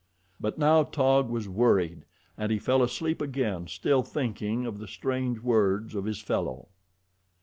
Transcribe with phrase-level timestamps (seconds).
[0.39, 2.05] But now Taug was worried,
[2.35, 6.69] and he fell asleep again still thinking of the strange words of his fellow.